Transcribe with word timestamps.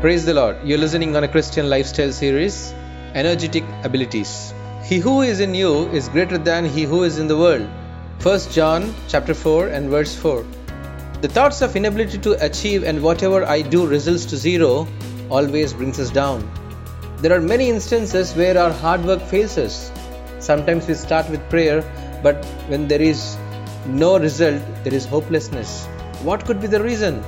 Praise 0.00 0.24
the 0.24 0.32
Lord. 0.32 0.56
You're 0.64 0.78
listening 0.78 1.14
on 1.14 1.24
a 1.24 1.28
Christian 1.28 1.68
lifestyle 1.68 2.10
series, 2.10 2.72
Energetic 3.12 3.64
Abilities. 3.84 4.54
He 4.82 4.96
who 4.96 5.20
is 5.20 5.40
in 5.40 5.54
you 5.54 5.90
is 5.90 6.08
greater 6.08 6.38
than 6.38 6.64
he 6.64 6.84
who 6.84 7.02
is 7.02 7.18
in 7.18 7.26
the 7.28 7.36
world. 7.36 7.68
1 8.22 8.40
John 8.50 8.94
chapter 9.08 9.34
4 9.34 9.68
and 9.68 9.90
verse 9.90 10.14
4. 10.16 10.46
The 11.20 11.28
thoughts 11.28 11.60
of 11.60 11.76
inability 11.76 12.16
to 12.16 12.42
achieve 12.42 12.82
and 12.82 13.02
whatever 13.02 13.44
I 13.44 13.60
do 13.60 13.86
results 13.86 14.24
to 14.30 14.38
zero 14.38 14.88
always 15.28 15.74
brings 15.74 16.00
us 16.00 16.08
down. 16.08 16.50
There 17.18 17.36
are 17.36 17.42
many 17.42 17.68
instances 17.68 18.32
where 18.34 18.56
our 18.56 18.72
hard 18.72 19.04
work 19.04 19.20
fails 19.20 19.58
us. 19.58 19.92
Sometimes 20.38 20.88
we 20.88 20.94
start 20.94 21.28
with 21.28 21.46
prayer, 21.50 21.82
but 22.22 22.42
when 22.68 22.88
there 22.88 23.02
is 23.02 23.36
no 23.84 24.18
result, 24.18 24.62
there 24.82 24.94
is 24.94 25.04
hopelessness. 25.04 25.84
What 26.22 26.46
could 26.46 26.58
be 26.58 26.68
the 26.68 26.82
reason? 26.82 27.22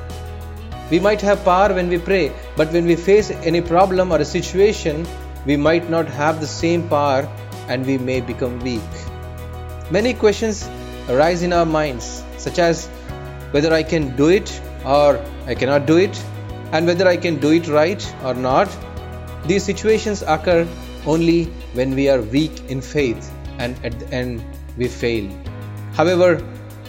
We 0.93 1.01
might 1.01 1.23
have 1.23 1.43
power 1.43 1.73
when 1.73 1.89
we 1.89 1.97
pray, 1.97 2.33
but 2.55 2.71
when 2.71 2.85
we 2.85 2.97
face 2.97 3.31
any 3.31 3.63
problem 3.63 4.13
or 4.13 4.19
a 4.19 4.27
situation, 4.27 5.07
we 5.47 5.57
might 5.57 5.89
not 5.89 6.07
have 6.07 6.39
the 6.39 6.47
same 6.47 6.87
power 6.87 7.27
and 7.69 7.87
we 7.87 7.97
may 7.97 8.21
become 8.21 8.59
weak. 8.59 8.99
Many 9.91 10.13
questions 10.13 10.69
arise 11.09 11.43
in 11.43 11.55
our 11.55 11.65
minds, 11.65 12.23
such 12.37 12.59
as 12.59 12.89
whether 13.53 13.73
I 13.73 13.83
can 13.85 14.15
do 14.17 14.29
it 14.29 14.61
or 14.85 15.19
I 15.47 15.55
cannot 15.55 15.87
do 15.87 15.97
it, 15.97 16.23
and 16.73 16.87
whether 16.87 17.09
I 17.09 17.17
can 17.17 17.41
do 17.41 17.53
it 17.53 17.69
right 17.69 18.15
or 18.23 18.35
not. 18.35 18.69
These 19.47 19.65
situations 19.65 20.21
occur 20.21 20.69
only 21.07 21.45
when 21.73 21.95
we 21.95 22.11
are 22.11 22.21
weak 22.21 22.69
in 22.69 22.83
faith 22.83 23.33
and 23.57 23.83
at 23.83 23.99
the 23.99 24.15
end 24.15 24.45
we 24.77 24.89
fail. 24.89 25.33
However, 25.95 26.47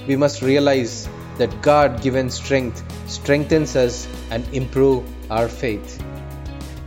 we 0.10 0.18
must 0.18 0.42
realize 0.42 1.08
that 1.38 1.62
God 1.62 2.02
given 2.02 2.30
strength 2.30 2.84
strengthens 3.08 3.76
us 3.76 4.08
and 4.32 4.48
improve 4.54 5.04
our 5.32 5.48
faith. 5.48 6.02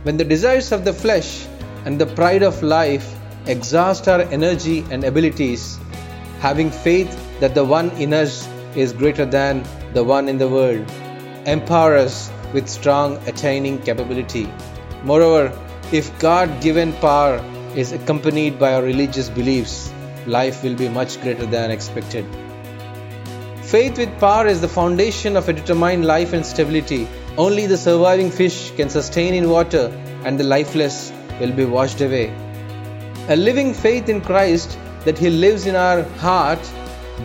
When 0.03 0.17
the 0.17 0.23
desires 0.23 0.71
of 0.71 0.85
the 0.85 0.93
flesh 0.93 1.45
and 1.85 1.99
the 1.99 2.05
pride 2.05 2.43
of 2.43 2.63
life 2.63 3.15
exhaust 3.45 4.07
our 4.07 4.21
energy 4.21 4.85
and 4.91 5.03
abilities, 5.03 5.77
having 6.39 6.69
faith 6.69 7.11
that 7.39 7.55
the 7.55 7.63
one 7.63 7.89
in 7.91 8.13
us 8.13 8.47
is 8.75 8.93
greater 8.93 9.25
than 9.25 9.63
the 9.93 10.03
one 10.03 10.29
in 10.29 10.37
the 10.37 10.47
world, 10.47 10.85
empower 11.45 11.95
us 11.95 12.31
with 12.53 12.69
strong 12.69 13.17
attaining 13.27 13.81
capability. 13.81 14.47
Moreover, 15.03 15.51
if 15.91 16.17
God 16.19 16.61
given 16.61 16.93
power 16.93 17.43
is 17.75 17.91
accompanied 17.91 18.59
by 18.59 18.73
our 18.73 18.83
religious 18.83 19.29
beliefs, 19.29 19.91
life 20.25 20.63
will 20.63 20.75
be 20.75 20.89
much 20.89 21.21
greater 21.21 21.45
than 21.45 21.71
expected. 21.71 22.25
Faith 23.67 23.97
with 23.97 24.17
power 24.17 24.47
is 24.47 24.61
the 24.61 24.67
foundation 24.69 25.35
of 25.35 25.49
a 25.49 25.51
determined 25.51 26.05
life 26.05 26.31
and 26.31 26.45
stability. 26.45 27.05
Only 27.37 27.65
the 27.67 27.75
surviving 27.75 28.31
fish 28.31 28.71
can 28.77 28.89
sustain 28.89 29.33
in 29.33 29.49
water, 29.49 29.87
and 30.23 30.39
the 30.39 30.45
lifeless 30.45 31.11
will 31.41 31.51
be 31.51 31.65
washed 31.65 31.99
away. 31.99 32.33
A 33.27 33.35
living 33.35 33.73
faith 33.73 34.07
in 34.07 34.21
Christ 34.21 34.79
that 35.03 35.17
He 35.17 35.29
lives 35.29 35.65
in 35.65 35.75
our 35.75 36.03
heart 36.23 36.59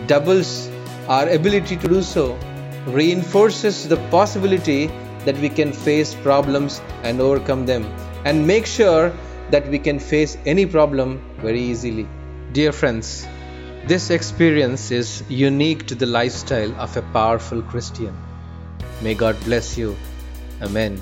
doubles 0.05 0.69
our 1.07 1.29
ability 1.29 1.77
to 1.77 1.87
do 1.87 2.01
so, 2.01 2.37
reinforces 2.87 3.87
the 3.87 4.01
possibility 4.11 4.87
that 5.23 5.37
we 5.37 5.47
can 5.47 5.71
face 5.71 6.13
problems 6.13 6.81
and 7.03 7.21
overcome 7.21 7.65
them, 7.65 7.85
and 8.25 8.45
make 8.45 8.65
sure 8.65 9.13
that 9.51 9.65
we 9.69 9.79
can 9.79 9.97
face 9.97 10.37
any 10.45 10.65
problem 10.65 11.23
very 11.37 11.61
easily. 11.61 12.05
Dear 12.51 12.73
friends, 12.73 13.25
this 13.85 14.09
experience 14.09 14.91
is 14.91 15.23
unique 15.29 15.87
to 15.87 15.95
the 15.95 16.05
lifestyle 16.05 16.73
of 16.79 16.95
a 16.95 17.01
powerful 17.01 17.61
Christian. 17.61 18.15
May 19.01 19.13
God 19.13 19.37
bless 19.43 19.77
you. 19.77 19.97
Amen. 20.61 20.99